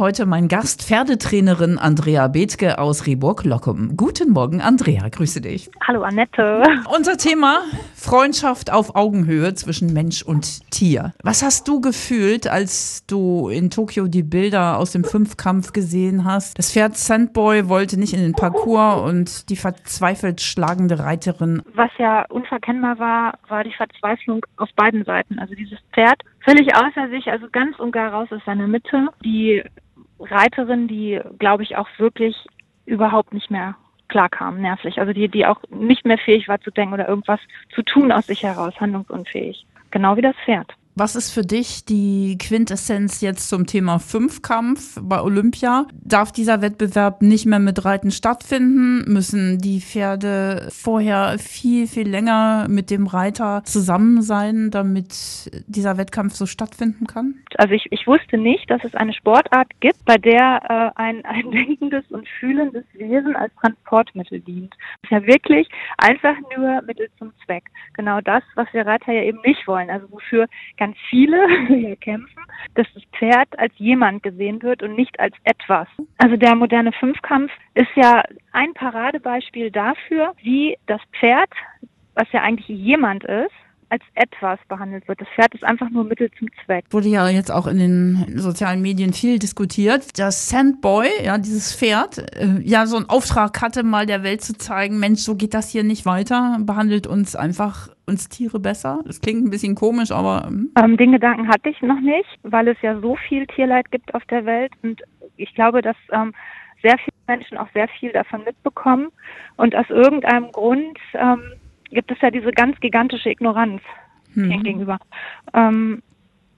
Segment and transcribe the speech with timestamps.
[0.00, 3.96] Heute mein Gast, Pferdetrainerin Andrea Bethke aus Rehburg-Lockum.
[3.96, 5.72] Guten Morgen, Andrea, grüße dich.
[5.88, 6.62] Hallo, Annette.
[6.96, 7.62] Unser Thema
[7.96, 11.14] Freundschaft auf Augenhöhe zwischen Mensch und Tier.
[11.24, 16.56] Was hast du gefühlt, als du in Tokio die Bilder aus dem Fünfkampf gesehen hast?
[16.60, 21.60] Das Pferd Sandboy wollte nicht in den Parcours und die verzweifelt schlagende Reiterin.
[21.74, 25.40] Was ja unverkennbar war, war die Verzweiflung auf beiden Seiten.
[25.40, 29.08] Also dieses Pferd völlig außer sich, also ganz und gar raus aus seiner Mitte.
[29.24, 29.64] Die
[30.20, 32.36] Reiterin, die, glaube ich, auch wirklich
[32.86, 33.76] überhaupt nicht mehr
[34.08, 34.98] klar kam, nervlich.
[34.98, 37.40] Also die, die auch nicht mehr fähig war zu denken oder irgendwas
[37.74, 39.66] zu tun aus sich heraus, handlungsunfähig.
[39.90, 40.74] Genau wie das Pferd.
[41.00, 45.86] Was ist für dich die Quintessenz jetzt zum Thema Fünfkampf bei Olympia?
[45.92, 49.04] Darf dieser Wettbewerb nicht mehr mit Reiten stattfinden?
[49.06, 56.34] Müssen die Pferde vorher viel, viel länger mit dem Reiter zusammen sein, damit dieser Wettkampf
[56.34, 57.36] so stattfinden kann?
[57.58, 61.48] Also ich, ich wusste nicht, dass es eine Sportart gibt, bei der äh, ein, ein
[61.52, 64.74] denkendes und fühlendes Wesen als Transportmittel dient.
[65.02, 65.68] Das ist ja wirklich
[65.98, 67.66] einfach nur Mittel zum Zweck.
[67.94, 69.90] Genau das, was wir Reiter ja eben nicht wollen.
[69.90, 72.42] Also wofür ganz ganz viele hier kämpfen,
[72.74, 75.86] dass das Pferd als jemand gesehen wird und nicht als etwas.
[76.16, 78.22] Also der moderne Fünfkampf ist ja
[78.52, 81.50] ein Paradebeispiel dafür, wie das Pferd,
[82.14, 83.52] was ja eigentlich jemand ist,
[83.90, 85.20] als etwas behandelt wird.
[85.20, 86.84] Das Pferd ist einfach nur Mittel zum Zweck.
[86.90, 90.18] Wurde ja jetzt auch in den sozialen Medien viel diskutiert.
[90.18, 94.56] Das Sandboy, ja, dieses Pferd, äh, ja, so einen Auftrag hatte, mal der Welt zu
[94.56, 99.00] zeigen, Mensch, so geht das hier nicht weiter, behandelt uns einfach uns Tiere besser.
[99.04, 100.46] Das klingt ein bisschen komisch, aber.
[100.48, 104.14] Ähm, ähm den Gedanken hatte ich noch nicht, weil es ja so viel Tierleid gibt
[104.14, 104.72] auf der Welt.
[104.82, 105.02] Und
[105.36, 106.34] ich glaube, dass ähm,
[106.82, 109.08] sehr viele Menschen auch sehr viel davon mitbekommen.
[109.56, 111.42] Und aus irgendeinem Grund ähm,
[111.90, 113.82] gibt es ja diese ganz gigantische Ignoranz
[114.34, 114.62] mhm.
[114.62, 114.98] gegenüber.
[115.54, 116.02] Ähm,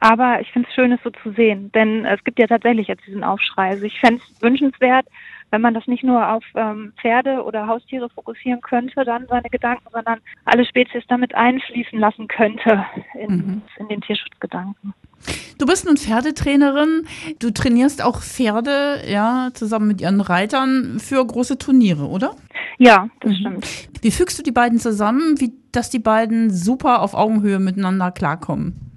[0.00, 3.04] aber ich finde es schön, es so zu sehen, denn es gibt ja tatsächlich jetzt
[3.06, 3.70] diesen Aufschrei.
[3.70, 5.06] Also ich fände es wünschenswert,
[5.50, 9.88] wenn man das nicht nur auf ähm, Pferde oder Haustiere fokussieren könnte, dann seine Gedanken,
[9.90, 13.62] sondern alle Spezies damit einfließen lassen könnte in, mhm.
[13.78, 14.94] in den Tierschutzgedanken.
[15.58, 17.06] Du bist nun Pferdetrainerin.
[17.40, 22.36] Du trainierst auch Pferde, ja, zusammen mit ihren Reitern für große Turniere, oder?
[22.78, 23.36] Ja, das mhm.
[23.36, 23.66] stimmt.
[24.02, 28.87] Wie fügst du die beiden zusammen, wie, dass die beiden super auf Augenhöhe miteinander klarkommen?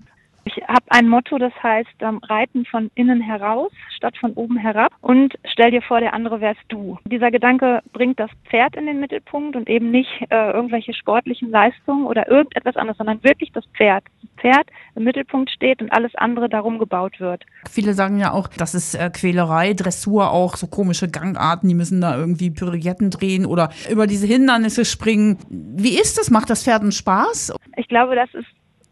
[0.44, 4.91] Ich habe ein Motto, das heißt ähm, Reiten von innen heraus statt von oben herab
[5.02, 6.97] und stell dir vor, der andere wärst du.
[7.06, 12.06] Dieser Gedanke bringt das Pferd in den Mittelpunkt und eben nicht äh, irgendwelche sportlichen Leistungen
[12.06, 14.03] oder irgendetwas anderes, sondern wirklich das Pferd.
[14.22, 17.44] Das Pferd im Mittelpunkt steht und alles andere darum gebaut wird.
[17.69, 22.02] Viele sagen ja auch, das ist äh, Quälerei, Dressur auch, so komische Gangarten, die müssen
[22.02, 25.38] da irgendwie Pirouetten drehen oder über diese Hindernisse springen.
[25.50, 26.31] Wie ist das?
[26.31, 27.53] Macht das Pferden Spaß?
[27.78, 28.47] Ich glaube, das ist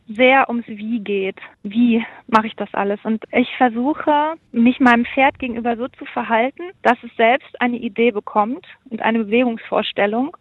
[0.10, 1.38] sehr ums Wie geht.
[1.64, 3.00] Wie mache ich das alles?
[3.04, 8.12] Und ich versuche, mich meinem Pferd gegenüber so zu verhalten, dass es selbst eine Idee
[8.12, 10.36] bekommt und eine Bewegungsvorstellung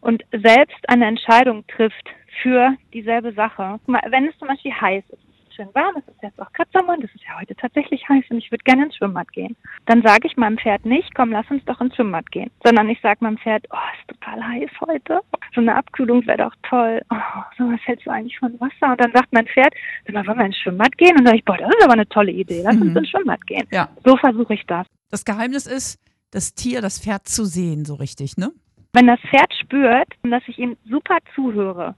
[0.00, 2.08] und selbst eine Entscheidung trifft
[2.42, 3.80] für dieselbe Sache.
[3.86, 7.04] Wenn es zum Beispiel heiß ist, schön warm, es ist jetzt auch gerade Sommer und
[7.04, 9.56] es ist ja heute tatsächlich heiß und ich würde gerne ins Schwimmbad gehen.
[9.86, 13.00] Dann sage ich meinem Pferd nicht, komm, lass uns doch ins Schwimmbad gehen, sondern ich
[13.00, 15.20] sage meinem Pferd, oh, ist total heiß heute.
[15.54, 17.00] So eine Abkühlung wäre doch toll.
[17.10, 18.92] Oh, so was hältst du eigentlich von Wasser?
[18.92, 19.72] Und dann sagt mein Pferd,
[20.06, 21.12] sag mal, wollen wir ins Schwimmbad gehen?
[21.12, 22.82] Und dann sage ich, boah, das ist aber eine tolle Idee, lass mhm.
[22.82, 23.66] uns ins Schwimmbad gehen.
[23.70, 23.88] Ja.
[24.04, 24.86] So versuche ich das.
[25.10, 26.00] Das Geheimnis ist,
[26.30, 28.50] das Tier, das Pferd zu sehen, so richtig, ne?
[28.92, 31.94] Wenn das Pferd spürt, dass ich ihm super zuhöre,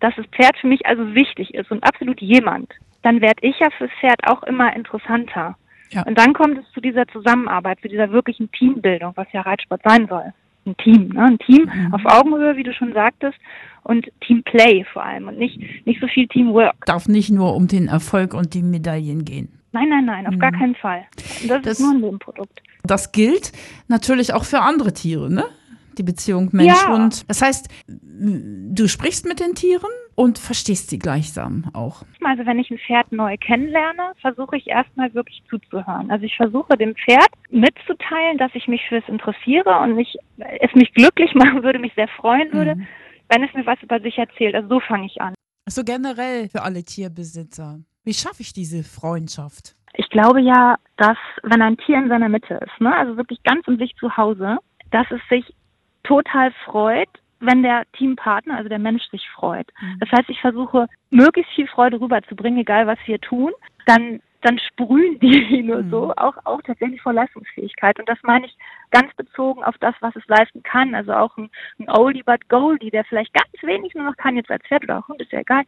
[0.00, 2.72] dass das Pferd für mich also wichtig ist und absolut jemand,
[3.08, 5.56] dann werde ich ja fürs Pferd auch immer interessanter.
[5.90, 6.02] Ja.
[6.02, 10.06] Und dann kommt es zu dieser Zusammenarbeit, zu dieser wirklichen Teambildung, was ja Reitsport sein
[10.08, 10.34] soll.
[10.66, 11.22] Ein Team, ne?
[11.22, 11.94] ein Team mhm.
[11.94, 13.38] auf Augenhöhe, wie du schon sagtest,
[13.84, 16.84] und Teamplay vor allem und nicht, nicht so viel Teamwork.
[16.84, 19.58] Darf nicht nur um den Erfolg und die Medaillen gehen.
[19.72, 20.40] Nein, nein, nein, auf mhm.
[20.40, 21.06] gar keinen Fall.
[21.46, 22.60] Das, das, ist nur ein Nebenprodukt.
[22.84, 23.52] Das gilt
[23.86, 25.44] natürlich auch für andere Tiere, ne?
[25.96, 27.16] Die Beziehung Mensch-Hund.
[27.16, 27.24] Ja.
[27.26, 32.02] Das heißt, du sprichst mit den Tieren, und verstehst sie gleichsam auch.
[32.24, 36.10] Also wenn ich ein Pferd neu kennenlerne, versuche ich erstmal wirklich zuzuhören.
[36.10, 40.74] Also ich versuche dem Pferd mitzuteilen, dass ich mich für es interessiere und mich, es
[40.74, 42.88] mich glücklich machen würde, mich sehr freuen würde, mhm.
[43.28, 44.56] wenn es mir was über sich erzählt.
[44.56, 45.34] Also so fange ich an.
[45.68, 47.78] So also generell für alle Tierbesitzer.
[48.02, 49.76] Wie schaffe ich diese Freundschaft?
[49.94, 53.68] Ich glaube ja, dass wenn ein Tier in seiner Mitte ist, ne, also wirklich ganz
[53.68, 54.58] in sich zu Hause,
[54.90, 55.54] dass es sich
[56.02, 57.08] total freut,
[57.40, 59.68] wenn der Teampartner, also der Mensch, sich freut.
[59.80, 59.98] Mhm.
[60.00, 63.52] Das heißt, ich versuche, möglichst viel Freude rüberzubringen, egal was wir tun.
[63.86, 66.12] Dann dann sprühen die nur so, mhm.
[66.12, 67.98] auch, auch tatsächlich vor Leistungsfähigkeit.
[67.98, 68.56] Und das meine ich
[68.90, 70.94] ganz bezogen auf das, was es leisten kann.
[70.94, 74.50] Also auch ein, ein Oldie but Goldie, der vielleicht ganz wenig nur noch kann, jetzt
[74.50, 75.64] als Pferd oder auch Hund, ist ja egal.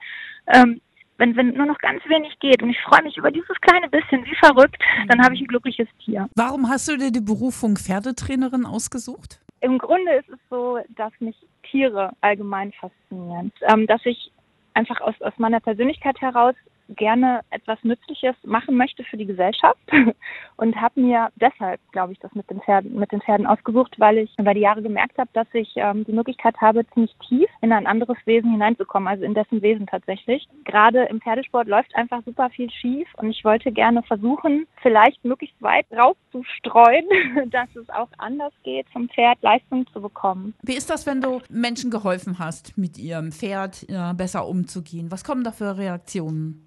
[0.46, 0.80] Ähm,
[1.18, 4.24] wenn, wenn nur noch ganz wenig geht und ich freue mich über dieses kleine bisschen
[4.24, 4.76] wie verrückt,
[5.08, 6.28] dann habe ich ein glückliches Tier.
[6.34, 9.40] Warum hast du dir die Berufung Pferdetrainerin ausgesucht?
[9.60, 13.52] Im Grunde ist es so, dass mich Tiere allgemein faszinieren.
[13.62, 14.32] Ähm, dass ich
[14.74, 16.54] einfach aus, aus meiner Persönlichkeit heraus
[16.96, 19.80] gerne etwas Nützliches machen möchte für die Gesellschaft
[20.56, 24.18] und habe mir deshalb, glaube ich, das mit den Pferden, mit den Pferden ausgesucht, weil
[24.18, 27.72] ich über die Jahre gemerkt habe, dass ich ähm, die Möglichkeit habe, ziemlich tief in
[27.72, 30.48] ein anderes Wesen hineinzukommen, also in dessen Wesen tatsächlich.
[30.64, 35.60] Gerade im Pferdesport läuft einfach super viel schief und ich wollte gerne versuchen, vielleicht möglichst
[35.62, 37.06] weit rauszustreuen,
[37.50, 40.54] dass es auch anders geht, vom Pferd Leistung zu bekommen.
[40.62, 45.10] Wie ist das, wenn du Menschen geholfen hast, mit ihrem Pferd ja, besser umzugehen?
[45.10, 46.66] Was kommen da für Reaktionen?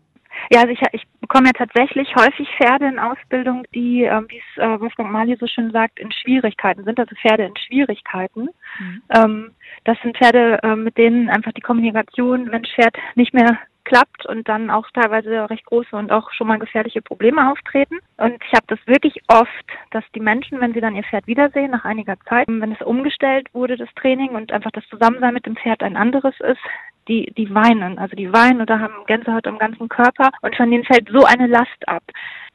[0.53, 4.61] Ja, also ich, ich bekomme ja tatsächlich häufig Pferde in Ausbildung, die, ähm, wie es
[4.61, 8.49] äh, Wolfgang Mali so schön sagt, in Schwierigkeiten sind, also Pferde in Schwierigkeiten.
[8.77, 9.01] Mhm.
[9.09, 9.51] Ähm,
[9.83, 14.69] das sind Pferde, äh, mit denen einfach die Kommunikation Mensch-Pferd nicht mehr klappt und dann
[14.69, 17.99] auch teilweise recht große und auch schon mal gefährliche Probleme auftreten.
[18.17, 21.71] Und ich habe das wirklich oft, dass die Menschen, wenn sie dann ihr Pferd wiedersehen,
[21.71, 25.55] nach einiger Zeit, wenn es umgestellt wurde, das Training und einfach das Zusammensein mit dem
[25.55, 26.61] Pferd ein anderes ist,
[27.07, 27.99] die, die weinen.
[27.99, 31.47] Also die weinen oder haben Gänsehaut am ganzen Körper und von denen fällt so eine
[31.47, 32.03] Last ab.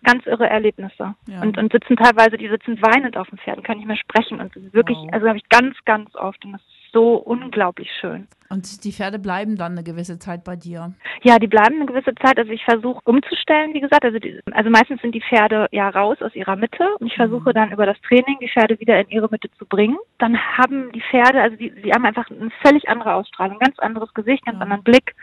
[0.04, 1.14] Ganz irre Erlebnisse.
[1.26, 1.42] Ja.
[1.42, 4.40] Und, und sitzen teilweise, die sitzen weinend auf dem Pferd und können nicht mehr sprechen.
[4.40, 5.12] Und wirklich, wow.
[5.12, 8.26] also habe ich ganz, ganz oft und das ist so unglaublich schön.
[8.50, 10.94] Und die Pferde bleiben dann eine gewisse Zeit bei dir?
[11.22, 12.38] Ja, die bleiben eine gewisse Zeit.
[12.38, 14.04] Also ich versuche umzustellen, wie gesagt.
[14.04, 17.50] Also, die, also meistens sind die Pferde ja raus aus ihrer Mitte und ich versuche
[17.50, 17.54] mhm.
[17.54, 19.98] dann über das Training die Pferde wieder in ihre Mitte zu bringen.
[20.18, 24.12] Dann haben die Pferde, also die, die haben einfach eine völlig andere Ausstrahlung, ganz anderes
[24.14, 24.62] Gesicht, ganz ja.
[24.62, 25.14] anderen Blick.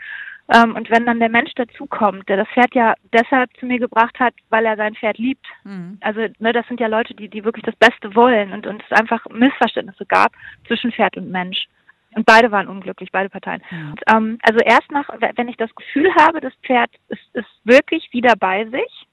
[0.52, 4.18] Ähm, und wenn dann der Mensch dazukommt, der das Pferd ja deshalb zu mir gebracht
[4.20, 5.46] hat, weil er sein Pferd liebt.
[5.64, 5.98] Mhm.
[6.00, 8.96] Also ne, das sind ja Leute, die, die wirklich das Beste wollen und, und es
[8.96, 10.32] einfach Missverständnisse gab
[10.66, 11.66] zwischen Pferd und Mensch.
[12.14, 13.62] Und beide waren unglücklich, beide Parteien.
[13.70, 13.90] Mhm.
[13.90, 18.08] Und, ähm, also erst nach, wenn ich das Gefühl habe, das Pferd ist, ist wirklich
[18.12, 19.06] wieder bei sich,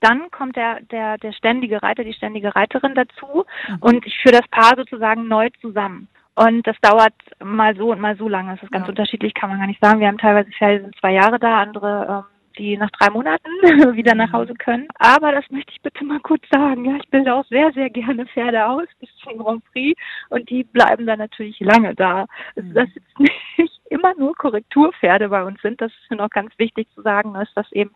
[0.00, 3.76] dann kommt der, der, der ständige Reiter, die ständige Reiterin dazu mhm.
[3.80, 6.08] und ich führe das Paar sozusagen neu zusammen.
[6.36, 8.54] Und das dauert mal so und mal so lange.
[8.54, 8.90] Das ist ganz ja.
[8.90, 10.00] unterschiedlich, kann man gar nicht sagen.
[10.00, 13.50] Wir haben teilweise Pferde, die sind zwei Jahre da, andere ähm, die nach drei Monaten
[13.96, 14.32] wieder nach mhm.
[14.32, 14.88] Hause können.
[14.98, 16.84] Aber das möchte ich bitte mal kurz sagen.
[16.84, 20.00] Ja, ich bilde auch sehr, sehr gerne Pferde aus bis zum Grand Prix
[20.30, 22.26] und die bleiben dann natürlich lange da.
[22.56, 23.18] Also das jetzt
[23.58, 25.80] nicht immer nur Korrekturpferde bei uns sind.
[25.80, 27.92] Das ist mir noch ganz wichtig zu sagen, ist das eben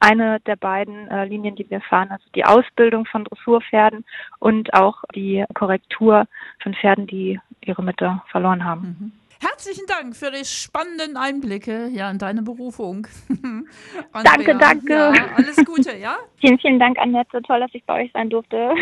[0.00, 4.04] eine der beiden äh, Linien, die wir fahren, also die Ausbildung von Dressurpferden
[4.38, 6.26] und auch die Korrektur
[6.62, 8.96] von Pferden, die ihre Mitte verloren haben.
[8.98, 9.12] Mhm.
[9.40, 13.06] Herzlichen Dank für die spannenden Einblicke ja, in deine Berufung.
[14.12, 14.92] danke, danke.
[14.92, 16.16] Ja, alles Gute, ja?
[16.40, 17.40] Vielen, vielen Dank, Annette.
[17.42, 18.74] Toll, dass ich bei euch sein durfte.